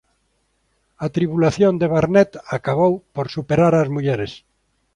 A 1.05 1.07
tribulación 1.15 1.73
de 1.81 1.87
Barnet 1.93 2.31
acabou 2.57 2.93
por 3.15 3.25
superar 3.35 3.73
as 3.81 3.89
mulleres. 3.95 4.31